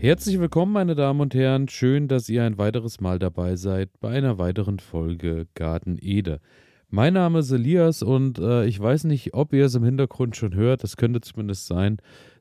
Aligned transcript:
Herzlich 0.00 0.40
willkommen, 0.40 0.72
meine 0.72 0.94
Damen 0.94 1.20
und 1.20 1.34
Herren. 1.34 1.68
Schön, 1.68 2.08
dass 2.08 2.30
ihr 2.30 2.42
ein 2.42 2.56
weiteres 2.56 3.02
Mal 3.02 3.18
dabei 3.18 3.56
seid 3.56 3.90
bei 4.00 4.08
einer 4.08 4.38
weiteren 4.38 4.78
Folge 4.78 5.46
Garten 5.54 5.98
Ede. 6.00 6.40
Mein 6.88 7.12
Name 7.12 7.40
ist 7.40 7.50
Elias 7.50 8.02
und 8.02 8.38
äh, 8.38 8.64
ich 8.64 8.80
weiß 8.80 9.04
nicht, 9.04 9.34
ob 9.34 9.52
ihr 9.52 9.66
es 9.66 9.74
im 9.74 9.84
Hintergrund 9.84 10.36
schon 10.36 10.54
hört. 10.54 10.84
Das 10.84 10.96
könnte 10.96 11.20
zumindest 11.20 11.66
sein 11.66 11.98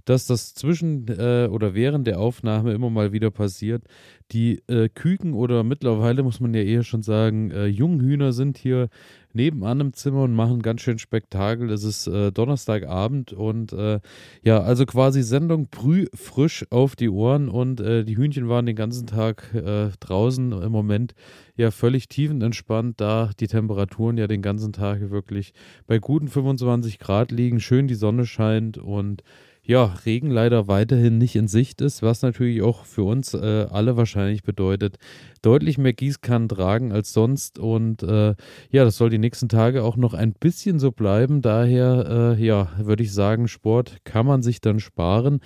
dass 0.10 0.26
das 0.26 0.56
zwischen 0.56 1.08
äh, 1.08 1.48
oder 1.52 1.76
während 1.76 2.08
der 2.08 2.20
Aufnahme 2.20 2.74
immer 2.74 2.90
mal 2.90 3.12
wieder 3.12 3.30
passiert. 3.30 3.84
Die 4.32 4.60
äh, 4.68 4.90
Küken 4.90 5.34
oder 5.34 5.64
mittlerweile 5.64 6.24
muss 6.24 6.40
man 6.40 6.54
ja 6.56 6.62
eher 6.64 6.84
schon 6.84 7.04
sagen, 7.04 7.52
äh, 7.52 7.68
Junghühner 7.68 8.34
sind 8.34 8.58
hier 8.58 8.90
nebenan 9.34 9.80
im 9.82 9.94
Zimmer 9.94 10.24
und 10.24 10.34
machen 10.34 10.64
ganz 10.64 10.82
schön 10.82 10.98
Spektakel. 10.98 11.70
Es 11.70 11.84
ist 11.84 12.08
äh, 12.08 12.32
Donnerstagabend 12.32 13.34
und 13.34 13.72
äh, 13.74 14.00
ja, 14.42 14.62
also 14.62 14.88
quasi 14.88 15.22
Sendung 15.22 15.68
frisch 16.16 16.66
auf 16.72 16.96
die 16.96 17.10
Ohren 17.10 17.48
und 17.48 17.80
äh, 17.80 18.04
die 18.04 18.18
Hühnchen 18.18 18.50
waren 18.50 18.66
den 18.66 18.76
ganzen 18.76 19.06
Tag 19.06 19.54
äh, 19.54 19.90
draußen 20.00 20.54
im 20.54 20.72
Moment 20.72 21.14
ja 21.56 21.70
völlig 21.70 22.08
tiefenentspannt, 22.08 23.00
da 23.00 23.30
die 23.40 23.48
Temperaturen 23.48 24.18
ja 24.18 24.26
den 24.26 24.42
ganzen 24.42 24.74
Tag 24.74 25.12
wirklich 25.12 25.54
bei 25.86 26.00
guten 26.00 26.30
25 26.30 26.98
Grad 26.98 27.32
liegen, 27.32 27.60
schön 27.60 27.88
die 27.88 27.96
Sonne 27.96 28.26
scheint 28.26 28.80
und 28.80 29.22
ja, 29.70 29.94
Regen 30.04 30.32
leider 30.32 30.68
weiterhin 30.68 31.20
nicht 31.20 31.36
in 31.36 31.48
Sicht 31.48 31.80
ist, 31.82 32.02
was 32.02 32.24
natürlich 32.24 32.64
auch 32.64 32.86
für 32.86 33.04
uns 33.04 33.36
äh, 33.36 33.68
alle 33.70 33.96
wahrscheinlich 33.98 34.42
bedeutet, 34.42 34.98
deutlich 35.44 35.78
mehr 35.78 35.94
Gießkannen 35.94 36.50
tragen 36.50 36.92
als 36.92 37.14
sonst. 37.14 37.60
Und 37.60 38.02
äh, 38.02 38.34
ja, 38.72 38.84
das 38.84 38.98
soll 38.98 39.12
die 39.12 39.20
nächsten 39.20 39.48
Tage 39.48 39.84
auch 39.84 39.96
noch 39.96 40.16
ein 40.16 40.34
bisschen 40.34 40.80
so 40.80 40.92
bleiben. 40.92 41.44
Daher, 41.44 42.36
äh, 42.40 42.44
ja, 42.44 42.72
würde 42.80 43.04
ich 43.04 43.14
sagen, 43.14 43.48
Sport 43.48 43.98
kann 44.06 44.26
man 44.26 44.42
sich 44.42 44.60
dann 44.60 44.80
sparen. 44.80 45.40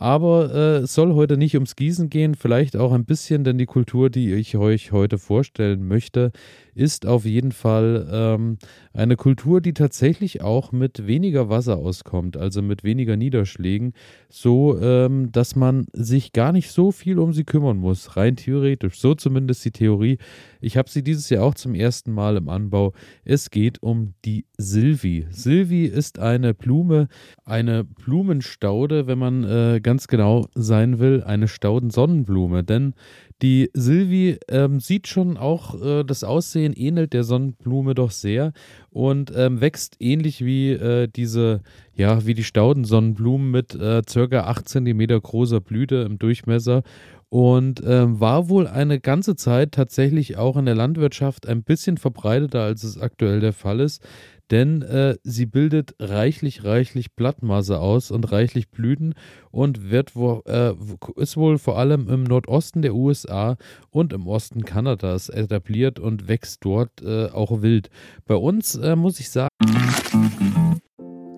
Aber 0.00 0.54
äh, 0.54 0.76
es 0.84 0.94
soll 0.94 1.14
heute 1.14 1.36
nicht 1.36 1.54
ums 1.54 1.74
Gießen 1.74 2.08
gehen, 2.08 2.36
vielleicht 2.36 2.76
auch 2.76 2.92
ein 2.92 3.04
bisschen, 3.04 3.42
denn 3.42 3.58
die 3.58 3.66
Kultur, 3.66 4.10
die 4.10 4.32
ich 4.32 4.56
euch 4.56 4.92
heute 4.92 5.18
vorstellen 5.18 5.88
möchte, 5.88 6.30
ist 6.78 7.04
auf 7.06 7.24
jeden 7.24 7.50
Fall 7.50 8.08
ähm, 8.12 8.58
eine 8.92 9.16
Kultur, 9.16 9.60
die 9.60 9.74
tatsächlich 9.74 10.40
auch 10.40 10.70
mit 10.70 11.08
weniger 11.08 11.48
Wasser 11.48 11.76
auskommt, 11.76 12.36
also 12.36 12.62
mit 12.62 12.84
weniger 12.84 13.16
Niederschlägen, 13.16 13.92
so 14.28 14.78
ähm, 14.80 15.32
dass 15.32 15.56
man 15.56 15.86
sich 15.92 16.32
gar 16.32 16.52
nicht 16.52 16.70
so 16.70 16.92
viel 16.92 17.18
um 17.18 17.32
sie 17.32 17.42
kümmern 17.42 17.78
muss, 17.78 18.16
rein 18.16 18.36
theoretisch. 18.36 19.00
So 19.00 19.16
zumindest 19.16 19.64
die 19.64 19.72
Theorie. 19.72 20.18
Ich 20.60 20.76
habe 20.76 20.88
sie 20.88 21.02
dieses 21.02 21.28
Jahr 21.30 21.42
auch 21.42 21.54
zum 21.54 21.74
ersten 21.74 22.12
Mal 22.12 22.36
im 22.36 22.48
Anbau. 22.48 22.92
Es 23.24 23.50
geht 23.50 23.82
um 23.82 24.14
die 24.24 24.46
Silvi. 24.56 25.26
Silvi 25.30 25.86
ist 25.86 26.20
eine 26.20 26.54
Blume, 26.54 27.08
eine 27.44 27.82
Blumenstaude, 27.82 29.08
wenn 29.08 29.18
man 29.18 29.42
äh, 29.42 29.80
ganz 29.88 30.06
genau 30.06 30.48
sein 30.54 30.98
will, 30.98 31.22
eine 31.24 31.48
Staudensonnenblume. 31.48 32.62
Denn 32.62 32.92
die 33.40 33.70
Silvi 33.72 34.36
ähm, 34.48 34.80
sieht 34.80 35.08
schon 35.08 35.38
auch, 35.38 35.80
äh, 35.80 36.04
das 36.04 36.24
Aussehen 36.24 36.74
ähnelt 36.74 37.14
der 37.14 37.24
Sonnenblume 37.24 37.94
doch 37.94 38.10
sehr 38.10 38.52
und 38.90 39.32
ähm, 39.34 39.62
wächst 39.62 39.96
ähnlich 39.98 40.44
wie 40.44 40.72
äh, 40.72 41.08
diese, 41.08 41.62
ja, 41.94 42.26
wie 42.26 42.34
die 42.34 42.44
Staudensonnenblumen 42.44 43.50
mit 43.50 43.74
äh, 43.76 44.02
circa 44.06 44.40
8 44.40 44.68
cm 44.68 45.06
großer 45.22 45.62
Blüte 45.62 45.96
im 46.06 46.18
Durchmesser 46.18 46.82
und 47.30 47.82
ähm, 47.86 48.20
war 48.20 48.50
wohl 48.50 48.66
eine 48.66 49.00
ganze 49.00 49.36
Zeit 49.36 49.72
tatsächlich 49.72 50.36
auch 50.36 50.58
in 50.58 50.66
der 50.66 50.74
Landwirtschaft 50.74 51.48
ein 51.48 51.62
bisschen 51.62 51.96
verbreiteter, 51.96 52.62
als 52.62 52.82
es 52.84 53.00
aktuell 53.00 53.40
der 53.40 53.54
Fall 53.54 53.80
ist, 53.80 54.06
denn 54.50 54.82
äh, 54.82 55.16
sie 55.22 55.46
bildet 55.46 55.94
reichlich, 55.98 56.64
reichlich 56.64 57.14
Blattmasse 57.14 57.80
aus 57.80 58.10
und 58.10 58.30
reichlich 58.32 58.70
Blüten 58.70 59.14
und 59.50 59.90
wird 59.90 60.16
wo, 60.16 60.42
äh, 60.46 60.74
ist 61.16 61.36
wohl 61.36 61.58
vor 61.58 61.78
allem 61.78 62.08
im 62.08 62.24
Nordosten 62.24 62.82
der 62.82 62.94
USA 62.94 63.56
und 63.90 64.12
im 64.12 64.26
Osten 64.26 64.64
Kanadas 64.64 65.28
etabliert 65.28 65.98
und 65.98 66.28
wächst 66.28 66.64
dort 66.64 67.02
äh, 67.02 67.26
auch 67.26 67.62
wild. 67.62 67.90
Bei 68.26 68.36
uns 68.36 68.74
äh, 68.76 68.96
muss 68.96 69.20
ich 69.20 69.30
sagen. 69.30 69.48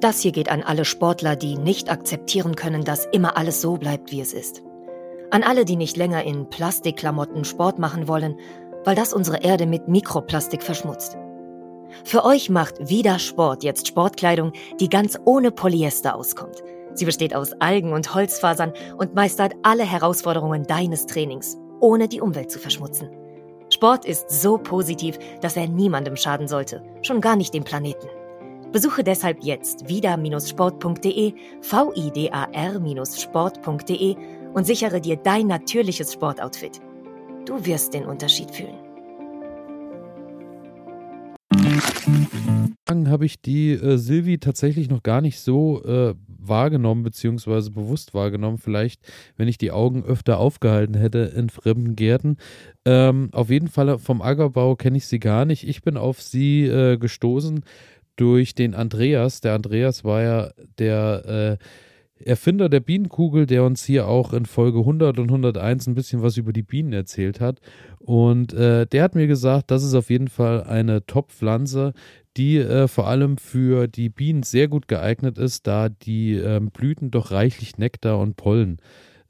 Das 0.00 0.20
hier 0.20 0.32
geht 0.32 0.50
an 0.50 0.62
alle 0.62 0.84
Sportler, 0.84 1.36
die 1.36 1.56
nicht 1.56 1.90
akzeptieren 1.90 2.56
können, 2.56 2.84
dass 2.84 3.06
immer 3.12 3.36
alles 3.36 3.60
so 3.60 3.76
bleibt, 3.76 4.12
wie 4.12 4.20
es 4.20 4.32
ist. 4.32 4.62
An 5.30 5.42
alle, 5.42 5.64
die 5.64 5.76
nicht 5.76 5.96
länger 5.96 6.24
in 6.24 6.48
Plastikklamotten 6.48 7.44
Sport 7.44 7.78
machen 7.78 8.08
wollen, 8.08 8.36
weil 8.84 8.96
das 8.96 9.12
unsere 9.12 9.42
Erde 9.42 9.66
mit 9.66 9.88
Mikroplastik 9.88 10.62
verschmutzt. 10.62 11.16
Für 12.04 12.24
euch 12.24 12.50
macht 12.50 12.88
wieder 12.88 13.18
Sport 13.18 13.62
jetzt 13.62 13.88
Sportkleidung, 13.88 14.52
die 14.78 14.88
ganz 14.88 15.18
ohne 15.24 15.50
Polyester 15.50 16.14
auskommt. 16.14 16.62
Sie 16.94 17.04
besteht 17.04 17.34
aus 17.34 17.52
Algen 17.60 17.92
und 17.92 18.14
Holzfasern 18.14 18.72
und 18.98 19.14
meistert 19.14 19.54
alle 19.62 19.84
Herausforderungen 19.84 20.64
deines 20.64 21.06
Trainings, 21.06 21.56
ohne 21.80 22.08
die 22.08 22.20
Umwelt 22.20 22.50
zu 22.50 22.58
verschmutzen. 22.58 23.10
Sport 23.72 24.04
ist 24.04 24.28
so 24.30 24.58
positiv, 24.58 25.16
dass 25.40 25.56
er 25.56 25.68
niemandem 25.68 26.16
schaden 26.16 26.48
sollte, 26.48 26.82
schon 27.02 27.20
gar 27.20 27.36
nicht 27.36 27.54
dem 27.54 27.62
Planeten. 27.62 28.08
Besuche 28.72 29.04
deshalb 29.04 29.42
jetzt 29.42 29.88
vida-sport.de, 29.88 31.34
vidar-sport.de 31.62 34.16
und 34.52 34.66
sichere 34.66 35.00
dir 35.00 35.16
dein 35.16 35.46
natürliches 35.46 36.12
Sportoutfit. 36.12 36.80
Du 37.46 37.64
wirst 37.64 37.94
den 37.94 38.04
Unterschied 38.04 38.50
fühlen. 38.50 38.79
Habe 42.90 43.26
ich 43.26 43.40
die 43.40 43.72
äh, 43.72 43.96
Silvi 43.96 44.38
tatsächlich 44.38 44.88
noch 44.88 45.02
gar 45.02 45.20
nicht 45.20 45.40
so 45.40 45.82
äh, 45.84 46.14
wahrgenommen, 46.26 47.02
beziehungsweise 47.02 47.70
bewusst 47.70 48.14
wahrgenommen. 48.14 48.58
Vielleicht, 48.58 49.00
wenn 49.36 49.48
ich 49.48 49.58
die 49.58 49.70
Augen 49.70 50.04
öfter 50.04 50.38
aufgehalten 50.38 50.94
hätte 50.94 51.18
in 51.18 51.48
fremden 51.48 51.96
Gärten. 51.96 52.36
Ähm, 52.84 53.30
auf 53.32 53.50
jeden 53.50 53.68
Fall 53.68 53.98
vom 53.98 54.22
Ackerbau 54.22 54.76
kenne 54.76 54.96
ich 54.96 55.06
sie 55.06 55.20
gar 55.20 55.44
nicht. 55.44 55.68
Ich 55.68 55.82
bin 55.82 55.96
auf 55.96 56.20
sie 56.20 56.66
äh, 56.66 56.96
gestoßen 56.96 57.64
durch 58.16 58.54
den 58.54 58.74
Andreas. 58.74 59.40
Der 59.40 59.54
Andreas 59.54 60.04
war 60.04 60.22
ja 60.22 60.50
der 60.78 61.58
äh, 61.60 61.64
Erfinder 62.24 62.68
der 62.68 62.80
Bienenkugel, 62.80 63.46
der 63.46 63.64
uns 63.64 63.84
hier 63.84 64.06
auch 64.06 64.32
in 64.32 64.46
Folge 64.46 64.80
100 64.80 65.18
und 65.18 65.28
101 65.28 65.86
ein 65.86 65.94
bisschen 65.94 66.22
was 66.22 66.36
über 66.36 66.52
die 66.52 66.62
Bienen 66.62 66.92
erzählt 66.92 67.40
hat. 67.40 67.60
Und 67.98 68.52
äh, 68.52 68.86
der 68.86 69.02
hat 69.02 69.14
mir 69.14 69.26
gesagt, 69.26 69.70
das 69.70 69.82
ist 69.82 69.94
auf 69.94 70.10
jeden 70.10 70.28
Fall 70.28 70.64
eine 70.64 71.06
Top-Pflanze, 71.06 71.92
die 72.36 72.58
äh, 72.58 72.88
vor 72.88 73.08
allem 73.08 73.38
für 73.38 73.88
die 73.88 74.08
Bienen 74.08 74.42
sehr 74.42 74.68
gut 74.68 74.88
geeignet 74.88 75.38
ist, 75.38 75.66
da 75.66 75.88
die 75.88 76.34
äh, 76.34 76.60
Blüten 76.60 77.10
doch 77.10 77.30
reichlich 77.30 77.78
Nektar 77.78 78.18
und 78.18 78.36
Pollen 78.36 78.78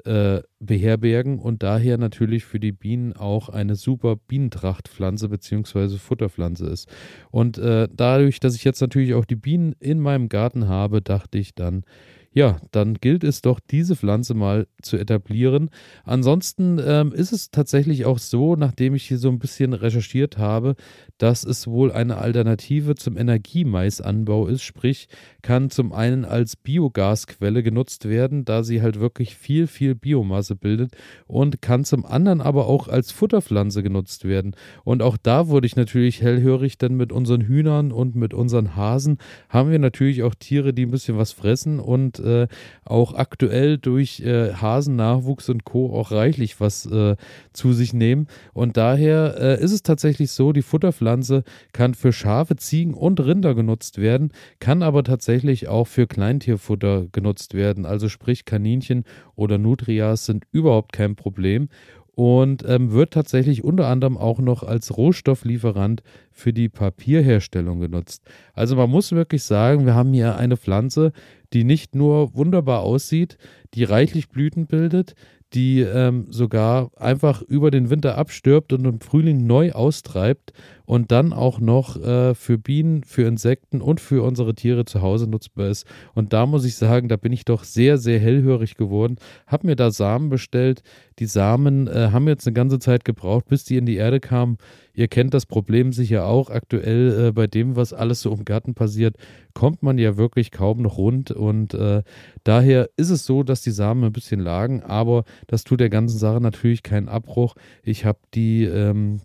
äh, 0.05 0.41
beherbergen 0.61 1.39
und 1.39 1.63
daher 1.63 1.99
natürlich 1.99 2.45
für 2.45 2.61
die 2.61 2.73
Bienen 2.73 3.15
auch 3.15 3.49
eine 3.49 3.77
super 3.77 4.17
Bienentrachtpflanze 4.17 5.29
bzw. 5.29 5.97
Futterpflanze 5.97 6.67
ist. 6.67 6.89
Und 7.31 7.59
äh, 7.59 7.89
dadurch, 7.95 8.41
dass 8.41 8.55
ich 8.55 8.65
jetzt 8.65 8.81
natürlich 8.81 9.15
auch 9.15 9.25
die 9.25 9.37
Bienen 9.37 9.75
in 9.79 10.01
meinem 10.01 10.29
Garten 10.29 10.69
habe, 10.69 11.03
dachte 11.03 11.39
ich 11.39 11.55
dann, 11.55 11.85
ja, 12.33 12.59
dann 12.71 12.95
gilt 12.95 13.25
es 13.25 13.43
doch, 13.43 13.59
diese 13.59 13.97
Pflanze 13.97 14.35
mal 14.35 14.69
zu 14.83 14.97
etablieren. 14.97 15.69
Ansonsten 16.05 16.81
ähm, 16.85 17.13
ist 17.13 17.33
es 17.33 17.51
tatsächlich 17.51 18.05
auch 18.07 18.19
so, 18.19 18.55
nachdem 18.55 18.95
ich 18.95 19.09
hier 19.09 19.19
so 19.19 19.29
ein 19.31 19.41
bisschen 19.41 19.73
recherchiert 19.73 20.39
habe, 20.39 20.77
dass 21.19 21.43
es 21.43 21.67
wohl 21.67 21.91
eine 21.91 22.19
Alternative 22.19 22.95
zum 22.95 23.17
Energiemaisanbau 23.17 24.47
ist, 24.47 24.63
sprich 24.63 25.09
kann 25.43 25.71
zum 25.71 25.93
einen 25.93 26.25
als 26.25 26.55
Biogasquelle 26.55 27.65
genutzt 27.65 28.09
werden, 28.09 28.45
da 28.45 28.63
sie 28.63 28.81
halt 28.81 29.01
wirklich 29.01 29.35
viel, 29.35 29.67
viel 29.67 29.97
Biomasse 29.97 30.55
bildet 30.55 30.97
und 31.27 31.61
kann 31.61 31.83
zum 31.83 32.07
anderen 32.07 32.41
aber 32.41 32.69
auch 32.69 32.87
als 32.87 33.11
Futterpflanze 33.11 33.83
genutzt 33.83 34.25
werden. 34.25 34.55
Und 34.85 35.03
auch 35.03 35.17
da 35.17 35.49
wurde 35.49 35.67
ich 35.67 35.75
natürlich 35.75 36.23
hellhörig, 36.23 36.79
denn 36.79 36.95
mit 36.95 37.11
unseren 37.11 37.41
Hühnern 37.41 37.91
und 37.91 38.15
mit 38.15 38.35
unseren 38.35 38.77
Hasen 38.77 39.19
haben 39.49 39.73
wir 39.73 39.81
natürlich 39.81 40.23
auch 40.23 40.37
Tiere, 40.37 40.73
die 40.73 40.87
ein 40.87 40.93
bisschen 40.93 41.19
was 41.19 41.33
fressen 41.33 41.81
und 41.81 42.20
äh, 42.21 42.47
auch 42.85 43.15
aktuell 43.15 43.79
durch 43.79 44.21
äh, 44.21 44.53
Hasennachwuchs 44.55 45.49
und 45.49 45.65
Co. 45.65 45.95
auch 45.99 46.13
reichlich 46.13 46.61
was 46.61 46.87
äh, 46.87 47.17
zu 47.53 47.73
sich 47.73 47.93
nehmen. 47.93 48.27
Und 48.53 48.77
daher 48.77 49.37
äh, 49.39 49.63
ist 49.63 49.73
es 49.73 49.83
tatsächlich 49.83 50.31
so, 50.31 50.53
die 50.53 50.63
Futterpflanze 50.63 51.43
kann 51.73 51.95
für 51.95 52.13
Schafe, 52.13 52.57
Ziegen 52.57 52.95
und 52.95 53.21
Rinder 53.21 53.55
genutzt 53.55 53.99
werden, 53.99 54.33
kann 54.59 54.83
aber 54.83 55.05
tatsächlich 55.05 55.69
auch 55.69 55.87
für 55.87 56.07
Kleintierfutter 56.07 57.07
genutzt 57.13 57.55
werden. 57.55 57.87
Also 57.87 58.09
sprich 58.09 58.45
Kaninchen 58.45 59.05
oder 59.35 59.59
Nutrias 59.59 60.27
sind 60.27 60.45
überhaupt 60.53 60.93
kein 60.93 61.17
Problem 61.17 61.69
und 62.15 62.65
ähm, 62.67 62.93
wird 62.93 63.13
tatsächlich 63.13 63.65
unter 63.65 63.87
anderem 63.87 64.17
auch 64.17 64.39
noch 64.39 64.63
als 64.63 64.97
Rohstofflieferant 64.97 66.03
für 66.31 66.53
die 66.53 66.69
Papierherstellung 66.69 67.81
genutzt. 67.81 68.23
Also 68.55 68.77
man 68.77 68.91
muss 68.91 69.13
wirklich 69.13 69.43
sagen, 69.43 69.87
wir 69.87 69.95
haben 69.95 70.13
hier 70.13 70.37
eine 70.37 70.57
Pflanze, 70.57 71.13
die 71.53 71.65
nicht 71.65 71.95
nur 71.95 72.35
wunderbar 72.35 72.81
aussieht, 72.81 73.39
die 73.75 73.85
reichlich 73.85 74.29
Blüten 74.29 74.67
bildet, 74.67 75.15
die 75.53 75.81
ähm, 75.81 76.27
sogar 76.31 76.91
einfach 76.97 77.43
über 77.43 77.71
den 77.71 77.91
Winter 77.91 78.17
abstirbt 78.17 78.73
und 78.73 78.85
im 78.85 79.01
Frühling 79.01 79.47
neu 79.47 79.73
austreibt 79.73 80.53
und 80.91 81.13
dann 81.13 81.33
auch 81.33 81.61
noch 81.61 82.03
äh, 82.03 82.35
für 82.35 82.59
Bienen, 82.59 83.05
für 83.05 83.23
Insekten 83.23 83.81
und 83.81 84.01
für 84.01 84.25
unsere 84.25 84.57
Tiere 84.57 84.85
zu 84.85 85.03
Hause 85.03 85.29
nutzbar 85.29 85.69
ist. 85.69 85.87
Und 86.15 86.33
da 86.33 86.47
muss 86.47 86.65
ich 86.65 86.75
sagen, 86.75 87.09
da 87.09 87.17
bin 87.17 87.33
ich 87.33 87.45
doch 87.45 87.63
sehr, 87.63 87.97
sehr 87.97 88.19
hellhörig 88.19 88.75
geworden. 88.75 89.15
Hab 89.47 89.63
mir 89.63 89.77
da 89.77 89.93
Samen 89.93 90.31
bestellt. 90.31 90.83
Die 91.21 91.27
Samen 91.27 91.87
äh, 91.87 92.09
haben 92.11 92.27
jetzt 92.27 92.45
eine 92.45 92.55
ganze 92.55 92.81
Zeit 92.81 93.05
gebraucht, 93.05 93.45
bis 93.47 93.63
die 93.63 93.77
in 93.77 93.87
die 93.87 93.99
Erde 93.99 94.19
kamen. 94.19 94.59
Ihr 94.93 95.07
kennt 95.07 95.33
das 95.33 95.47
Problem 95.47 95.93
sicher 95.93 96.27
auch 96.27 96.51
aktuell 96.51 97.29
äh, 97.29 97.33
bei 97.33 97.47
dem, 97.47 97.77
was 97.77 97.93
alles 97.93 98.21
so 98.23 98.33
im 98.33 98.45
Garten 98.45 98.75
passiert, 98.75 99.15
kommt 99.55 99.85
man 99.85 99.97
ja 99.97 100.17
wirklich 100.17 100.51
kaum 100.51 100.83
noch 100.83 100.99
rund 100.99 101.31
und 101.31 101.73
äh, 101.73 102.03
daher 102.43 102.91
ist 102.97 103.11
es 103.11 103.27
so, 103.27 103.45
dass 103.45 103.63
die 103.63 103.71
Samen 103.71 104.03
ein 104.03 104.13
bisschen 104.13 104.41
lagen, 104.41 104.83
aber 104.83 105.23
das 105.47 105.63
tut 105.63 105.79
der 105.79 105.89
ganzen 105.89 106.19
Sache 106.19 106.41
natürlich 106.41 106.83
keinen 106.83 107.09
Abbruch. 107.09 107.55
Ich 107.85 108.05
habe 108.05 108.19
die 108.35 108.65
ähm, 108.65 109.21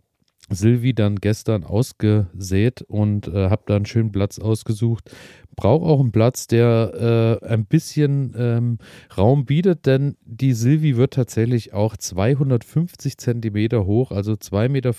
Silvi 0.50 0.94
dann 0.94 1.16
gestern 1.18 1.64
ausgesät 1.64 2.84
und 2.84 3.28
äh, 3.28 3.50
habe 3.50 3.64
da 3.66 3.76
einen 3.76 3.86
schönen 3.86 4.12
Platz 4.12 4.40
ausgesucht. 4.40 5.12
Brauche 5.56 5.86
auch 5.86 6.00
einen 6.00 6.12
Platz, 6.12 6.48
der 6.48 7.40
äh, 7.42 7.46
ein 7.48 7.66
bisschen 7.66 8.34
ähm, 8.38 8.78
Raum 9.18 9.46
bietet, 9.46 9.86
denn 9.86 10.16
die 10.26 10.54
Silvi 10.54 10.98
wird 10.98 11.14
tatsächlich 11.14 11.74
auch 11.74 11.96
250 11.98 13.18
Zentimeter 13.18 13.86
hoch, 13.86 14.12
also 14.12 14.34
2,50 14.34 14.70
Meter 14.70 14.94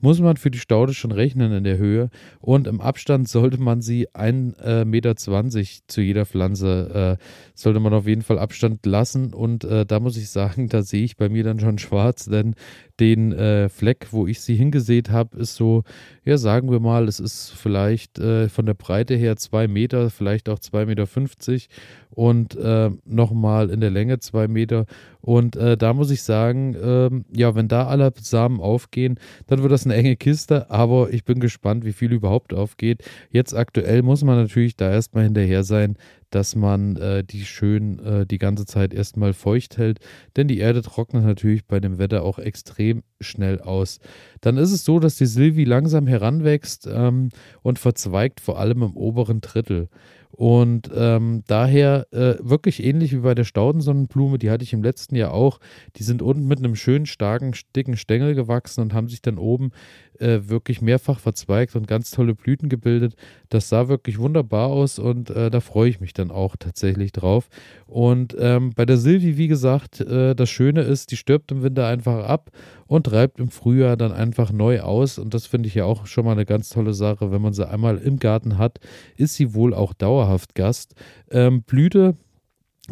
muss 0.00 0.20
man 0.20 0.36
für 0.36 0.50
die 0.50 0.58
Staude 0.58 0.94
schon 0.94 1.12
rechnen 1.12 1.52
in 1.52 1.64
der 1.64 1.78
Höhe. 1.78 2.10
Und 2.40 2.66
im 2.66 2.80
Abstand 2.80 3.28
sollte 3.28 3.60
man 3.60 3.80
sie 3.80 4.08
1,20 4.10 4.62
äh, 4.62 4.84
Meter 4.84 5.16
zu 5.16 6.00
jeder 6.00 6.26
Pflanze, 6.26 7.18
äh, 7.18 7.24
sollte 7.54 7.80
man 7.80 7.94
auf 7.94 8.06
jeden 8.06 8.22
Fall 8.22 8.38
Abstand 8.38 8.84
lassen. 8.86 9.32
Und 9.32 9.64
äh, 9.64 9.86
da 9.86 10.00
muss 10.00 10.16
ich 10.16 10.30
sagen, 10.30 10.68
da 10.68 10.82
sehe 10.82 11.04
ich 11.04 11.16
bei 11.16 11.28
mir 11.28 11.44
dann 11.44 11.60
schon 11.60 11.78
schwarz, 11.78 12.26
denn 12.26 12.54
den 13.00 13.32
äh, 13.32 13.68
Fleck, 13.68 14.08
wo 14.10 14.26
ich 14.26 14.40
sie 14.40 14.54
hingesät 14.54 15.10
habe, 15.10 15.38
ist 15.38 15.56
so, 15.56 15.82
ja, 16.24 16.38
sagen 16.38 16.70
wir 16.70 16.80
mal, 16.80 17.08
es 17.08 17.18
ist 17.18 17.50
vielleicht 17.50 18.18
äh, 18.18 18.48
von 18.48 18.66
der 18.66 18.74
Breite 18.74 19.14
her 19.14 19.36
zwei 19.54 19.68
Meter, 19.68 20.10
vielleicht 20.10 20.48
auch 20.48 20.58
zwei 20.58 20.84
Meter 20.84 21.06
fünfzig 21.06 21.68
und 22.10 22.56
äh, 22.56 22.90
nochmal 23.04 23.70
in 23.70 23.80
der 23.80 23.90
Länge 23.90 24.18
zwei 24.18 24.48
Meter. 24.48 24.86
Und 25.20 25.54
äh, 25.54 25.76
da 25.76 25.94
muss 25.94 26.10
ich 26.10 26.24
sagen, 26.24 26.74
ähm, 26.82 27.24
ja, 27.32 27.54
wenn 27.54 27.68
da 27.68 27.86
alle 27.86 28.12
Samen 28.20 28.60
aufgehen, 28.60 29.20
dann 29.46 29.62
wird 29.62 29.70
das 29.70 29.84
eine 29.84 29.94
enge 29.94 30.16
Kiste, 30.16 30.72
aber 30.72 31.12
ich 31.12 31.24
bin 31.24 31.38
gespannt, 31.38 31.84
wie 31.84 31.92
viel 31.92 32.12
überhaupt 32.12 32.52
aufgeht. 32.52 33.04
Jetzt 33.30 33.54
aktuell 33.54 34.02
muss 34.02 34.24
man 34.24 34.36
natürlich 34.36 34.74
da 34.74 34.90
erstmal 34.90 35.22
hinterher 35.22 35.62
sein, 35.62 35.96
dass 36.34 36.56
man 36.56 36.96
äh, 36.96 37.22
die 37.22 37.44
schön 37.44 37.98
äh, 38.00 38.26
die 38.26 38.38
ganze 38.38 38.66
Zeit 38.66 38.92
erstmal 38.92 39.32
feucht 39.32 39.78
hält, 39.78 40.00
denn 40.36 40.48
die 40.48 40.58
Erde 40.58 40.82
trocknet 40.82 41.24
natürlich 41.24 41.66
bei 41.66 41.80
dem 41.80 41.98
Wetter 41.98 42.24
auch 42.24 42.38
extrem 42.38 43.02
schnell 43.20 43.60
aus. 43.60 44.00
Dann 44.40 44.56
ist 44.56 44.72
es 44.72 44.84
so, 44.84 44.98
dass 44.98 45.16
die 45.16 45.26
Silvi 45.26 45.64
langsam 45.64 46.06
heranwächst 46.06 46.88
ähm, 46.90 47.30
und 47.62 47.78
verzweigt 47.78 48.40
vor 48.40 48.58
allem 48.58 48.82
im 48.82 48.96
oberen 48.96 49.40
Drittel. 49.40 49.88
Und 50.36 50.90
ähm, 50.92 51.44
daher 51.46 52.08
äh, 52.10 52.34
wirklich 52.40 52.82
ähnlich 52.82 53.12
wie 53.12 53.18
bei 53.18 53.36
der 53.36 53.44
Staudensonnenblume, 53.44 54.38
die 54.38 54.50
hatte 54.50 54.64
ich 54.64 54.72
im 54.72 54.82
letzten 54.82 55.14
Jahr 55.14 55.32
auch. 55.32 55.60
Die 55.94 56.02
sind 56.02 56.22
unten 56.22 56.48
mit 56.48 56.58
einem 56.58 56.74
schönen, 56.74 57.06
starken, 57.06 57.54
dicken 57.76 57.96
Stängel 57.96 58.34
gewachsen 58.34 58.80
und 58.80 58.94
haben 58.94 59.08
sich 59.08 59.22
dann 59.22 59.38
oben 59.38 59.70
äh, 60.18 60.40
wirklich 60.48 60.80
mehrfach 60.82 61.20
verzweigt 61.20 61.76
und 61.76 61.86
ganz 61.86 62.10
tolle 62.10 62.34
Blüten 62.34 62.68
gebildet. 62.68 63.14
Das 63.48 63.68
sah 63.68 63.88
wirklich 63.88 64.18
wunderbar 64.18 64.68
aus 64.68 64.98
und 64.98 65.30
äh, 65.30 65.50
da 65.50 65.60
freue 65.60 65.88
ich 65.88 66.00
mich 66.00 66.12
dann 66.12 66.30
auch 66.30 66.56
tatsächlich 66.56 67.12
drauf. 67.12 67.48
Und 67.86 68.36
ähm, 68.38 68.72
bei 68.74 68.86
der 68.86 68.96
Silvi, 68.96 69.36
wie 69.36 69.48
gesagt, 69.48 70.00
äh, 70.00 70.34
das 70.34 70.50
Schöne 70.50 70.82
ist, 70.82 71.12
die 71.12 71.16
stirbt 71.16 71.52
im 71.52 71.62
Winter 71.62 71.86
einfach 71.86 72.24
ab 72.24 72.50
und 72.86 73.06
treibt 73.06 73.40
im 73.40 73.50
Frühjahr 73.50 73.96
dann 73.96 74.12
einfach 74.12 74.52
neu 74.52 74.80
aus. 74.80 75.18
Und 75.18 75.32
das 75.32 75.46
finde 75.46 75.68
ich 75.68 75.74
ja 75.74 75.84
auch 75.84 76.06
schon 76.06 76.24
mal 76.24 76.32
eine 76.32 76.44
ganz 76.44 76.68
tolle 76.68 76.94
Sache. 76.94 77.30
Wenn 77.30 77.42
man 77.42 77.52
sie 77.52 77.68
einmal 77.68 77.98
im 77.98 78.18
Garten 78.18 78.58
hat, 78.58 78.78
ist 79.16 79.34
sie 79.34 79.54
wohl 79.54 79.74
auch 79.74 79.92
dauerhaft 79.92 80.23
Gast. 80.54 80.94
Ähm, 81.30 81.62
Blüte 81.62 82.16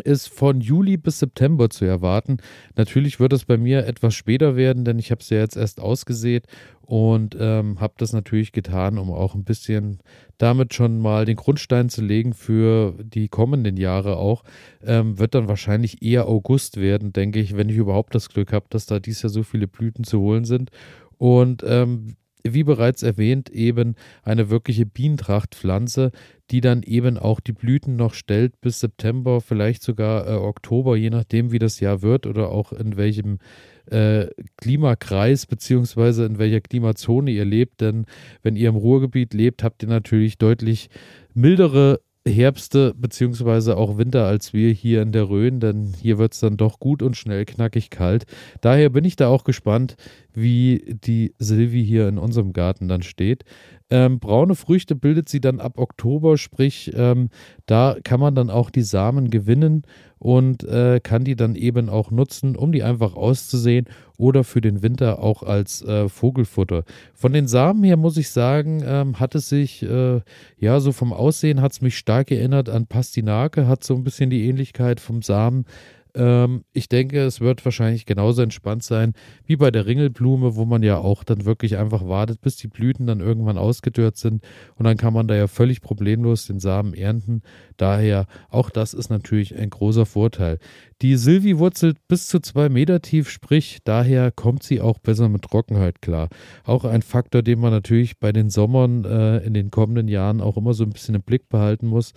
ist 0.05 0.29
von 0.29 0.61
Juli 0.61 0.97
bis 0.97 1.19
September 1.19 1.69
zu 1.69 1.85
erwarten. 1.85 2.39
Natürlich 2.77 3.21
wird 3.21 3.33
es 3.33 3.45
bei 3.45 3.59
mir 3.59 3.87
etwas 3.87 4.15
später 4.15 4.57
werden, 4.57 4.85
denn 4.85 4.99
ich 4.99 5.11
habe 5.11 5.21
es 5.21 5.29
ja 5.29 5.39
jetzt 5.39 5.57
erst 5.57 5.81
ausgesät 5.81 6.47
und 6.81 7.37
ähm, 7.39 7.79
habe 7.81 7.95
das 7.99 8.13
natürlich 8.13 8.53
getan, 8.53 8.99
um 8.99 9.11
auch 9.11 9.35
ein 9.35 9.45
bisschen 9.45 9.99
damit 10.39 10.75
schon 10.75 10.99
mal 10.99 11.27
den 11.27 11.37
Grundstein 11.37 11.89
zu 11.89 12.03
legen 12.03 12.33
für 12.33 12.95
die 13.03 13.29
kommenden 13.29 13.77
Jahre 13.77 14.17
auch. 14.17 14.45
Ähm, 14.83 15.19
wird 15.19 15.35
dann 15.35 15.49
wahrscheinlich 15.49 16.03
eher 16.03 16.27
August 16.27 16.81
werden, 16.81 17.13
denke 17.13 17.41
ich, 17.41 17.57
wenn 17.57 17.69
ich 17.69 17.77
überhaupt 17.77 18.15
das 18.15 18.31
Glück 18.31 18.53
habe, 18.53 18.67
dass 18.71 18.87
da 18.87 18.99
dies 18.99 19.23
Jahr 19.23 19.31
so 19.31 19.43
viele 19.43 19.69
Blüten 19.69 20.05
zu 20.05 20.21
holen 20.21 20.45
sind. 20.45 20.71
Und 21.19 21.63
ähm, 21.67 22.17
wie 22.45 22.65
bereits 22.65 23.03
erwähnt, 23.03 23.51
eben 23.51 23.95
eine 24.23 24.51
wirkliche 24.51 24.87
Bienentrachtpflanze, 24.87 26.11
die 26.51 26.61
dann 26.61 26.83
eben 26.83 27.19
auch 27.19 27.41
die 27.41 27.53
Blüten 27.53 27.97
noch 27.97 28.15
stellt 28.15 28.61
bis 28.61 28.81
September, 28.81 29.41
vielleicht 29.41 29.83
sogar 29.83 30.29
äh, 30.29 30.35
Oktober, 30.35 30.97
je 30.97 31.11
nachdem, 31.11 31.53
wie 31.53 31.59
das 31.59 31.81
Jahr 31.81 32.03
wird 32.03 32.27
oder 32.27 32.51
auch 32.51 32.73
in 32.73 32.97
welchem 32.97 33.39
äh, 33.87 34.27
Klimakreis 34.57 35.47
beziehungsweise 35.47 36.27
in 36.27 36.39
welcher 36.39 36.61
Klimazone 36.61 37.31
ihr 37.31 37.45
lebt. 37.45 37.81
Denn 37.81 38.07
wenn 38.43 38.57
ihr 38.57 38.69
im 38.69 38.77
Ruhrgebiet 38.77 39.35
lebt, 39.35 39.63
habt 39.63 39.83
ihr 39.83 39.89
natürlich 39.89 40.39
deutlich 40.39 40.89
mildere 41.35 42.01
Herbste 42.27 42.95
beziehungsweise 42.97 43.77
auch 43.77 43.99
Winter 43.99 44.27
als 44.27 44.53
wir 44.53 44.73
hier 44.73 45.03
in 45.03 45.13
der 45.13 45.29
Rhön, 45.29 45.59
denn 45.59 45.93
hier 46.01 46.19
wird 46.19 46.35
es 46.35 46.41
dann 46.41 46.57
doch 46.57 46.79
gut 46.79 47.03
und 47.03 47.17
schnell 47.17 47.45
knackig 47.45 47.91
kalt. 47.91 48.27
Daher 48.61 48.91
bin 48.91 49.05
ich 49.05 49.17
da 49.17 49.29
auch 49.29 49.45
gespannt, 49.45 49.97
wie 50.33 50.97
die 51.05 51.35
Silvi 51.39 51.85
hier 51.85 52.09
in 52.09 52.19
unserem 52.19 52.53
Garten 52.53 52.89
dann 52.89 53.03
steht. 53.03 53.45
Ähm, 53.91 54.21
braune 54.21 54.55
Früchte 54.55 54.95
bildet 54.95 55.29
sie 55.29 55.41
dann 55.41 55.61
ab 55.61 55.79
Oktober, 55.79 56.39
sprich, 56.39 56.93
ähm, 56.95 57.29
da 57.67 57.97
kann 58.03 58.21
man 58.21 58.35
dann 58.35 58.49
auch 58.51 58.71
die 58.71 58.83
Samen 58.83 59.29
gewinnen 59.29 59.83
und 60.23 60.63
äh, 60.63 61.01
kann 61.03 61.25
die 61.25 61.35
dann 61.35 61.57
eben 61.57 61.89
auch 61.89 62.13
nutzen, 62.13 62.55
um 62.55 62.71
die 62.71 62.85
einfach 62.85 63.17
auszusehen 63.17 63.87
oder 64.17 64.45
für 64.45 64.61
den 64.61 64.81
Winter 64.81 65.21
auch 65.21 65.43
als 65.43 65.83
äh, 65.83 66.09
Vogelfutter. 66.09 66.85
Von 67.13 67.33
den 67.33 67.49
Samen 67.49 67.83
her 67.83 67.97
muss 67.97 68.17
ich 68.17 68.31
sagen, 68.31 68.85
ähm, 68.87 69.19
hat 69.19 69.35
es 69.35 69.49
sich, 69.49 69.83
äh, 69.83 70.21
ja, 70.59 70.79
so 70.79 70.93
vom 70.93 71.13
Aussehen 71.13 71.61
hat 71.61 71.73
es 71.73 71.81
mich 71.81 71.99
stark 71.99 72.31
erinnert 72.31 72.69
an 72.69 72.87
Pastinake, 72.87 73.67
hat 73.67 73.83
so 73.83 73.97
ein 73.97 74.05
bisschen 74.05 74.31
die 74.31 74.47
Ähnlichkeit 74.47 75.01
vom 75.01 75.23
Samen. 75.23 75.65
Ähm, 76.15 76.65
ich 76.73 76.89
denke, 76.89 77.23
es 77.23 77.41
wird 77.41 77.65
wahrscheinlich 77.65 78.05
genauso 78.05 78.43
entspannt 78.43 78.83
sein 78.83 79.15
wie 79.47 79.57
bei 79.57 79.71
der 79.71 79.87
Ringelblume, 79.87 80.57
wo 80.57 80.65
man 80.65 80.83
ja 80.83 80.99
auch 80.99 81.25
dann 81.25 81.45
wirklich 81.45 81.79
einfach 81.79 82.07
wartet, 82.07 82.41
bis 82.43 82.57
die 82.57 82.69
Blüten 82.69 83.07
dann 83.07 83.21
irgendwann 83.21 83.57
ausgedörrt 83.57 84.17
sind 84.17 84.45
und 84.77 84.85
dann 84.85 84.97
kann 84.97 85.15
man 85.15 85.27
da 85.27 85.35
ja 85.35 85.47
völlig 85.47 85.81
problemlos 85.81 86.47
den 86.47 86.61
Samen 86.61 86.93
ernten. 86.93 87.43
Daher, 87.77 88.27
auch 88.51 88.69
das 88.69 88.93
ist 88.93 89.09
natürlich 89.09 89.57
ein 89.57 89.71
großer 89.71 90.05
Vorteil. 90.05 90.59
Die 91.03 91.17
Silvi 91.17 91.59
wurzelt 91.59 91.97
bis 92.07 92.29
zu 92.29 92.39
zwei 92.39 92.69
Meter 92.69 93.03
tief, 93.03 93.29
sprich, 93.29 93.81
daher 93.83 94.31
kommt 94.31 94.63
sie 94.63 94.81
auch 94.81 95.01
besser 95.01 95.29
mit 95.29 95.43
Trockenheit 95.43 96.01
klar. 96.01 96.29
Auch 96.63 96.85
ein 96.85 97.03
Faktor, 97.03 97.43
den 97.43 97.59
man 97.59 97.73
natürlich 97.73 98.21
bei 98.21 98.31
den 98.31 98.51
Sommern 98.51 99.05
äh, 99.05 99.39
in 99.39 99.53
den 99.53 99.73
kommenden 99.73 100.07
Jahren 100.07 100.41
auch 100.41 100.57
immer 100.57 100.75
so 100.75 100.85
ein 100.85 100.91
bisschen 100.91 101.17
im 101.17 101.23
Blick 101.23 101.49
behalten 101.49 101.89
muss. 101.89 102.13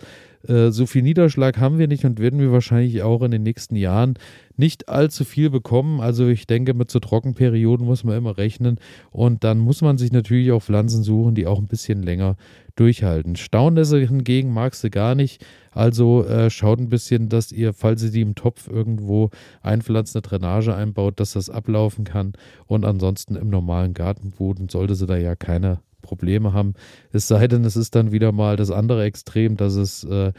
Äh, 0.46 0.70
so 0.70 0.86
viel 0.86 1.02
Niederschlag 1.02 1.58
haben 1.58 1.78
wir 1.78 1.88
nicht 1.88 2.04
und 2.04 2.20
werden 2.20 2.38
wir 2.38 2.52
wahrscheinlich 2.52 3.02
auch 3.02 3.22
in 3.22 3.32
den 3.32 3.42
nächsten 3.42 3.74
Jahren 3.74 4.14
nicht 4.56 4.88
allzu 4.88 5.24
viel 5.24 5.50
bekommen. 5.50 6.00
Also 6.00 6.28
ich 6.28 6.46
denke, 6.46 6.72
mit 6.72 6.88
so 6.88 7.00
Trockenperioden 7.00 7.84
muss 7.84 8.04
man 8.04 8.16
immer 8.16 8.38
rechnen 8.38 8.78
und 9.10 9.42
dann 9.42 9.58
muss 9.58 9.82
man 9.82 9.98
sich 9.98 10.12
natürlich 10.12 10.52
auch 10.52 10.62
Pflanzen 10.62 11.02
suchen, 11.02 11.34
die 11.34 11.48
auch 11.48 11.58
ein 11.58 11.66
bisschen 11.66 12.04
länger 12.04 12.36
durchhalten. 12.76 13.36
Staunässe 13.36 13.98
hingegen 13.98 14.52
magst 14.52 14.84
du 14.84 14.90
gar 14.90 15.14
nicht. 15.14 15.44
Also 15.72 16.24
äh, 16.24 16.48
schaut 16.50 16.78
ein 16.78 16.88
bisschen, 16.88 17.28
dass 17.28 17.52
ihr, 17.52 17.72
falls 17.72 18.02
ihr 18.02 18.10
die 18.10 18.20
im 18.20 18.34
Topf 18.34 18.68
irgendwo 18.68 19.30
einpflanzt, 19.62 20.14
eine 20.14 20.22
Drainage 20.22 20.74
einbaut, 20.74 21.18
dass 21.18 21.32
das 21.32 21.50
ablaufen 21.50 22.04
kann. 22.04 22.34
Und 22.66 22.84
ansonsten 22.84 23.34
im 23.34 23.50
normalen 23.50 23.94
Gartenboden 23.94 24.68
sollte 24.68 24.94
sie 24.94 25.06
da 25.06 25.16
ja 25.16 25.34
keine 25.34 25.80
Probleme 26.02 26.52
haben. 26.52 26.74
Es 27.12 27.26
sei 27.28 27.48
denn, 27.48 27.64
es 27.64 27.76
ist 27.76 27.94
dann 27.94 28.12
wieder 28.12 28.32
mal 28.32 28.56
das 28.56 28.70
andere 28.70 29.04
Extrem, 29.04 29.56
dass 29.56 29.74
es 29.74 30.04
äh, 30.04 30.32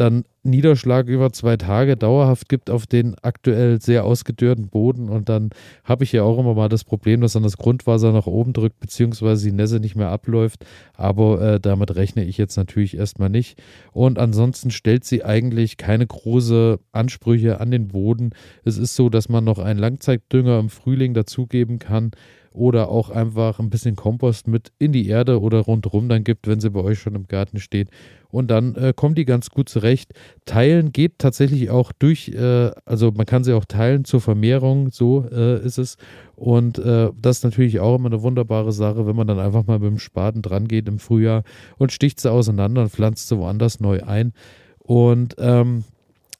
dann 0.00 0.24
Niederschlag 0.42 1.08
über 1.08 1.32
zwei 1.32 1.56
Tage 1.56 1.96
dauerhaft 1.96 2.48
gibt 2.48 2.70
auf 2.70 2.86
den 2.86 3.16
aktuell 3.22 3.80
sehr 3.80 4.04
ausgedörrten 4.04 4.68
Boden. 4.68 5.08
Und 5.08 5.28
dann 5.28 5.50
habe 5.84 6.04
ich 6.04 6.12
ja 6.12 6.22
auch 6.22 6.38
immer 6.38 6.54
mal 6.54 6.68
das 6.68 6.84
Problem, 6.84 7.20
dass 7.20 7.34
dann 7.34 7.42
das 7.42 7.58
Grundwasser 7.58 8.12
nach 8.12 8.26
oben 8.26 8.52
drückt, 8.52 8.80
beziehungsweise 8.80 9.46
die 9.46 9.54
Nässe 9.54 9.80
nicht 9.80 9.96
mehr 9.96 10.10
abläuft, 10.10 10.64
aber 10.94 11.40
äh, 11.40 11.60
damit 11.60 11.94
rechne 11.96 12.24
ich 12.24 12.38
jetzt 12.38 12.56
natürlich 12.56 12.96
erstmal 12.96 13.30
nicht. 13.30 13.60
Und 13.92 14.18
ansonsten 14.18 14.70
stellt 14.70 15.04
sie 15.04 15.24
eigentlich 15.24 15.76
keine 15.76 16.06
große 16.06 16.78
Ansprüche 16.92 17.60
an 17.60 17.70
den 17.70 17.88
Boden. 17.88 18.30
Es 18.64 18.78
ist 18.78 18.96
so, 18.96 19.10
dass 19.10 19.28
man 19.28 19.44
noch 19.44 19.58
einen 19.58 19.78
Langzeitdünger 19.78 20.58
im 20.58 20.70
Frühling 20.70 21.14
dazugeben 21.14 21.78
kann 21.78 22.12
oder 22.58 22.88
auch 22.88 23.10
einfach 23.10 23.60
ein 23.60 23.70
bisschen 23.70 23.96
Kompost 23.96 24.48
mit 24.48 24.72
in 24.78 24.92
die 24.92 25.06
Erde 25.06 25.40
oder 25.40 25.60
rundherum 25.60 26.08
dann 26.08 26.24
gibt, 26.24 26.48
wenn 26.48 26.60
sie 26.60 26.70
bei 26.70 26.80
euch 26.80 26.98
schon 26.98 27.14
im 27.14 27.28
Garten 27.28 27.60
steht. 27.60 27.88
Und 28.30 28.50
dann 28.50 28.74
äh, 28.74 28.92
kommt 28.94 29.16
die 29.16 29.24
ganz 29.24 29.48
gut 29.48 29.68
zurecht. 29.68 30.12
Teilen 30.44 30.92
geht 30.92 31.18
tatsächlich 31.18 31.70
auch 31.70 31.92
durch, 31.92 32.28
äh, 32.28 32.70
also 32.84 33.10
man 33.12 33.24
kann 33.24 33.44
sie 33.44 33.54
auch 33.54 33.64
teilen 33.64 34.04
zur 34.04 34.20
Vermehrung, 34.20 34.90
so 34.90 35.24
äh, 35.30 35.64
ist 35.64 35.78
es. 35.78 35.96
Und 36.36 36.78
äh, 36.78 37.10
das 37.20 37.38
ist 37.38 37.44
natürlich 37.44 37.80
auch 37.80 37.96
immer 37.96 38.08
eine 38.08 38.22
wunderbare 38.22 38.72
Sache, 38.72 39.06
wenn 39.06 39.16
man 39.16 39.28
dann 39.28 39.38
einfach 39.38 39.66
mal 39.66 39.78
mit 39.78 39.88
dem 39.88 39.98
Spaten 39.98 40.42
dran 40.42 40.68
geht 40.68 40.88
im 40.88 40.98
Frühjahr 40.98 41.44
und 41.78 41.92
sticht 41.92 42.20
sie 42.20 42.30
auseinander 42.30 42.82
und 42.82 42.90
pflanzt 42.90 43.28
sie 43.28 43.38
woanders 43.38 43.80
neu 43.80 44.02
ein. 44.02 44.32
Und 44.78 45.36
ähm, 45.38 45.84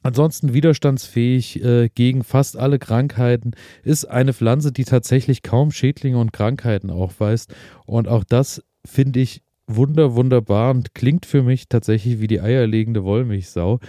Ansonsten 0.02 0.54
widerstandsfähig 0.54 1.62
äh, 1.64 1.88
gegen 1.88 2.22
fast 2.22 2.56
alle 2.56 2.78
Krankheiten 2.78 3.52
ist 3.82 4.04
eine 4.04 4.32
Pflanze, 4.32 4.72
die 4.72 4.84
tatsächlich 4.84 5.42
kaum 5.42 5.72
Schädlinge 5.72 6.18
und 6.18 6.32
Krankheiten 6.32 6.90
aufweist. 6.90 7.52
Und 7.84 8.06
auch 8.06 8.24
das 8.24 8.62
finde 8.86 9.20
ich 9.20 9.42
wunder, 9.66 10.14
wunderbar 10.14 10.70
und 10.70 10.94
klingt 10.94 11.26
für 11.26 11.42
mich 11.42 11.68
tatsächlich 11.68 12.20
wie 12.20 12.28
die 12.28 12.40
eierlegende 12.40 13.04
Wollmilchsau. 13.04 13.80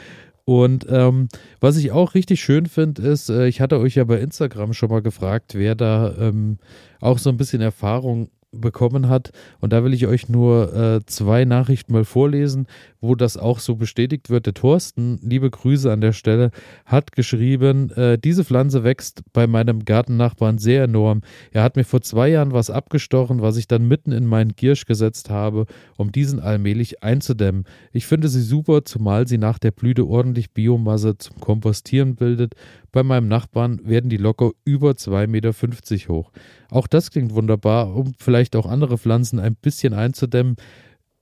Und 0.45 0.87
ähm, 0.89 1.27
was 1.59 1.77
ich 1.77 1.91
auch 1.91 2.15
richtig 2.15 2.41
schön 2.41 2.65
finde, 2.65 3.03
ist, 3.03 3.29
äh, 3.29 3.47
ich 3.47 3.61
hatte 3.61 3.79
euch 3.79 3.93
ja 3.93 4.03
bei 4.03 4.19
Instagram 4.19 4.73
schon 4.73 4.89
mal 4.89 5.03
gefragt, 5.03 5.53
wer 5.53 5.75
da 5.75 6.15
ähm, 6.17 6.57
auch 6.99 7.19
so 7.19 7.29
ein 7.29 7.37
bisschen 7.37 7.61
Erfahrung 7.61 8.29
bekommen 8.51 9.09
hat. 9.09 9.31
Und 9.59 9.73
da 9.73 9.83
will 9.83 9.93
ich 9.93 10.07
euch 10.07 10.29
nur 10.29 10.73
äh, 10.73 11.05
zwei 11.05 11.45
Nachrichten 11.45 11.93
mal 11.93 12.05
vorlesen, 12.05 12.67
wo 13.01 13.15
das 13.15 13.37
auch 13.37 13.59
so 13.59 13.75
bestätigt 13.75 14.29
wird. 14.29 14.45
Der 14.45 14.53
Thorsten, 14.53 15.19
liebe 15.21 15.49
Grüße 15.49 15.91
an 15.91 16.01
der 16.01 16.13
Stelle, 16.13 16.51
hat 16.85 17.11
geschrieben, 17.11 17.91
äh, 17.91 18.17
diese 18.17 18.43
Pflanze 18.43 18.83
wächst 18.83 19.21
bei 19.33 19.47
meinem 19.47 19.85
Gartennachbarn 19.85 20.57
sehr 20.57 20.83
enorm. 20.83 21.21
Er 21.51 21.63
hat 21.63 21.75
mir 21.75 21.83
vor 21.83 22.01
zwei 22.01 22.29
Jahren 22.29 22.51
was 22.51 22.69
abgestochen, 22.69 23.41
was 23.41 23.57
ich 23.57 23.67
dann 23.67 23.87
mitten 23.87 24.11
in 24.11 24.25
meinen 24.25 24.55
Giersch 24.55 24.85
gesetzt 24.85 25.29
habe, 25.29 25.65
um 25.97 26.11
diesen 26.11 26.39
allmählich 26.39 27.03
einzudämmen. 27.03 27.65
Ich 27.91 28.05
finde 28.05 28.27
sie 28.27 28.41
super, 28.41 28.83
zumal 28.83 29.27
sie 29.27 29.37
nach 29.37 29.59
der 29.59 29.71
Blüte 29.71 30.07
ordentlich 30.07 30.51
Biomasse 30.51 31.17
zum 31.17 31.39
Kompostieren 31.39 32.15
bildet. 32.15 32.55
Bei 32.91 33.03
meinem 33.03 33.27
Nachbarn 33.27 33.79
werden 33.83 34.09
die 34.09 34.17
locker 34.17 34.51
über 34.65 34.91
2,50 34.91 35.27
Meter 35.27 36.13
hoch. 36.13 36.31
Auch 36.69 36.87
das 36.87 37.11
klingt 37.11 37.33
wunderbar, 37.33 37.95
um 37.95 38.13
vielleicht 38.17 38.55
auch 38.55 38.65
andere 38.65 38.97
Pflanzen 38.97 39.39
ein 39.39 39.55
bisschen 39.55 39.93
einzudämmen. 39.93 40.55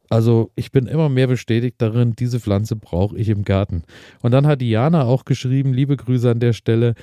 Also 0.09 0.51
ich 0.55 0.71
bin 0.71 0.87
immer 0.87 1.09
mehr 1.09 1.27
bestätigt 1.27 1.75
darin, 1.79 2.13
diese 2.15 2.39
Pflanze 2.39 2.75
brauche 2.75 3.17
ich 3.17 3.29
im 3.29 3.43
Garten. 3.43 3.83
Und 4.21 4.31
dann 4.31 4.47
hat 4.47 4.61
Diana 4.61 5.03
auch 5.03 5.25
geschrieben, 5.25 5.73
liebe 5.73 5.97
Grüße 5.97 6.31
an 6.31 6.39
der 6.39 6.53
Stelle, 6.53 6.95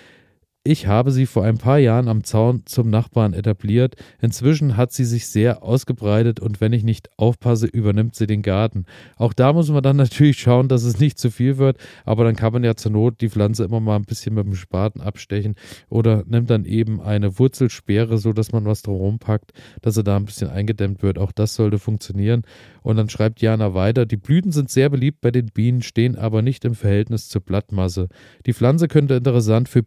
ich 0.66 0.87
habe 0.87 1.12
sie 1.12 1.26
vor 1.26 1.44
ein 1.44 1.59
paar 1.59 1.78
Jahren 1.78 2.09
am 2.09 2.25
Zaun 2.25 2.62
zum 2.64 2.88
Nachbarn 2.88 3.35
etabliert. 3.35 3.97
Inzwischen 4.23 4.78
hat 4.78 4.92
sie 4.92 5.04
sich 5.04 5.26
sehr 5.26 5.62
ausgebreitet 5.62 6.40
und 6.40 6.62
wenn 6.62 6.73
ich 6.73 6.85
nicht 6.85 7.11
aufpasse, 7.18 7.66
übernimmt 7.66 8.14
sie 8.14 8.26
den 8.26 8.40
Garten. 8.40 8.87
Auch 9.16 9.35
da 9.35 9.52
muss 9.52 9.68
man 9.68 9.83
dann 9.83 9.97
natürlich 9.99 10.38
schauen, 10.38 10.68
dass 10.68 10.85
es 10.85 10.99
nicht 10.99 11.18
zu 11.18 11.30
viel 11.30 11.59
wird, 11.59 11.76
aber 12.06 12.25
dann 12.25 12.35
kann 12.35 12.54
man 12.54 12.64
ja 12.64 12.76
zur 12.76 12.92
Not 12.92 13.21
die 13.21 13.28
Pflanze 13.28 13.62
immer 13.64 13.80
mal 13.80 13.97
ein 13.97 14.06
bisschen 14.06 14.35
mit 14.35 14.47
dem 14.47 14.54
Spaten 14.54 15.02
abstechen 15.02 15.54
oder 15.90 16.25
nimmt 16.26 16.49
dann 16.49 16.64
eben 16.64 17.02
eine 17.02 17.38
Wurzelsperre, 17.38 18.16
so 18.16 18.33
dass 18.33 18.52
man 18.52 18.64
was 18.64 18.80
drumherum 18.80 19.18
packt, 19.18 19.52
dass 19.83 19.99
er 19.99 20.02
da 20.02 20.16
ein 20.16 20.25
bisschen 20.25 20.49
eingedämmt 20.49 21.02
wird. 21.02 21.18
Auch 21.18 21.33
das 21.33 21.56
sollte 21.56 21.78
funktionieren. 21.78 22.40
Und 22.80 22.97
dann 22.97 23.11
schreibt 23.11 23.42
Jana 23.42 23.75
weiter, 23.75 24.06
die 24.06 24.16
Blüten 24.16 24.52
sind 24.52 24.71
sehr 24.71 24.88
beliebt 24.88 25.21
bei 25.21 25.30
den 25.30 25.47
Bienen, 25.47 25.83
stehen 25.83 26.16
aber 26.16 26.40
nicht 26.40 26.64
im 26.64 26.75
Verhältnis 26.75 27.28
zur 27.28 27.42
Blattmasse. 27.42 28.09
Die 28.47 28.54
Pflanze 28.54 28.88
könnte 28.88 29.14
interessant 29.14 29.68
für 29.68 29.83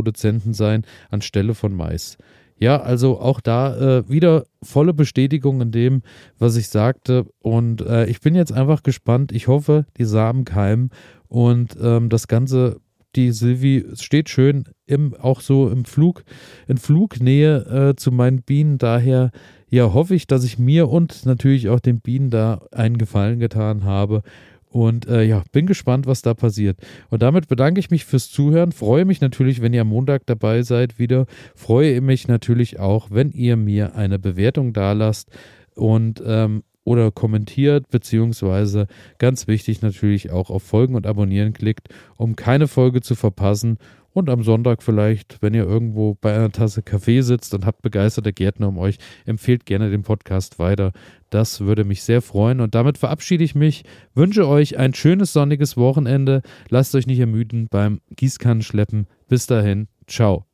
Biomasseproduzenten 0.00 0.54
sein 0.54 0.84
anstelle 1.10 1.54
von 1.54 1.74
Mais. 1.74 2.16
Ja, 2.58 2.80
also 2.82 3.18
auch 3.20 3.40
da 3.40 3.98
äh, 3.98 4.08
wieder 4.08 4.44
volle 4.62 4.92
Bestätigung 4.92 5.62
in 5.62 5.70
dem, 5.70 6.02
was 6.38 6.56
ich 6.56 6.68
sagte. 6.68 7.24
Und 7.38 7.80
äh, 7.80 8.06
ich 8.06 8.20
bin 8.20 8.34
jetzt 8.34 8.52
einfach 8.52 8.82
gespannt. 8.82 9.32
Ich 9.32 9.48
hoffe, 9.48 9.86
die 9.96 10.04
Samen 10.04 10.44
keimen 10.44 10.90
und 11.28 11.76
ähm, 11.80 12.10
das 12.10 12.28
Ganze 12.28 12.80
die 13.16 13.32
Silvi 13.32 13.86
steht 13.94 14.28
schön 14.28 14.64
im, 14.86 15.14
auch 15.14 15.40
so 15.40 15.68
im 15.68 15.84
Flug, 15.84 16.22
in 16.68 16.78
Flugnähe 16.78 17.90
äh, 17.90 17.96
zu 17.96 18.12
meinen 18.12 18.42
Bienen. 18.42 18.78
Daher 18.78 19.32
ja, 19.68 19.92
hoffe 19.92 20.14
ich, 20.14 20.28
dass 20.28 20.44
ich 20.44 20.60
mir 20.60 20.88
und 20.88 21.26
natürlich 21.26 21.68
auch 21.70 21.80
den 21.80 22.00
Bienen 22.00 22.30
da 22.30 22.60
einen 22.70 22.98
Gefallen 22.98 23.40
getan 23.40 23.82
habe. 23.82 24.22
Und 24.70 25.08
äh, 25.08 25.24
ja, 25.24 25.42
bin 25.50 25.66
gespannt, 25.66 26.06
was 26.06 26.22
da 26.22 26.32
passiert. 26.32 26.78
Und 27.08 27.22
damit 27.22 27.48
bedanke 27.48 27.80
ich 27.80 27.90
mich 27.90 28.04
fürs 28.04 28.30
Zuhören. 28.30 28.70
Freue 28.70 29.04
mich 29.04 29.20
natürlich, 29.20 29.60
wenn 29.60 29.72
ihr 29.72 29.80
am 29.80 29.88
Montag 29.88 30.26
dabei 30.26 30.62
seid 30.62 30.98
wieder. 30.98 31.26
Freue 31.56 32.00
mich 32.00 32.28
natürlich 32.28 32.78
auch, 32.78 33.08
wenn 33.10 33.32
ihr 33.32 33.56
mir 33.56 33.96
eine 33.96 34.20
Bewertung 34.20 34.72
da 34.72 34.92
lasst 34.92 35.30
und 35.74 36.22
ähm, 36.24 36.62
oder 36.84 37.10
kommentiert, 37.10 37.88
beziehungsweise 37.90 38.86
ganz 39.18 39.46
wichtig 39.46 39.82
natürlich 39.82 40.30
auch 40.30 40.50
auf 40.50 40.62
Folgen 40.62 40.94
und 40.94 41.06
Abonnieren 41.06 41.52
klickt, 41.52 41.88
um 42.16 42.36
keine 42.36 42.68
Folge 42.68 43.00
zu 43.00 43.14
verpassen 43.14 43.78
und 44.12 44.28
am 44.28 44.42
Sonntag 44.42 44.82
vielleicht, 44.82 45.40
wenn 45.40 45.54
ihr 45.54 45.64
irgendwo 45.64 46.14
bei 46.20 46.34
einer 46.34 46.50
Tasse 46.50 46.82
Kaffee 46.82 47.22
sitzt 47.22 47.54
und 47.54 47.66
habt 47.66 47.82
begeisterte 47.82 48.32
Gärtner 48.32 48.68
um 48.68 48.78
euch, 48.78 48.98
empfehlt 49.26 49.66
gerne 49.66 49.90
den 49.90 50.02
Podcast 50.02 50.58
weiter. 50.58 50.92
Das 51.30 51.60
würde 51.60 51.84
mich 51.84 52.02
sehr 52.02 52.22
freuen. 52.22 52.60
Und 52.60 52.74
damit 52.74 52.98
verabschiede 52.98 53.44
ich 53.44 53.54
mich, 53.54 53.84
wünsche 54.14 54.46
euch 54.48 54.78
ein 54.78 54.94
schönes 54.94 55.32
sonniges 55.32 55.76
Wochenende. 55.76 56.42
Lasst 56.68 56.94
euch 56.94 57.06
nicht 57.06 57.20
ermüden 57.20 57.68
beim 57.70 58.00
Gießkannenschleppen. 58.16 59.06
Bis 59.28 59.46
dahin, 59.46 59.88
ciao. 60.06 60.49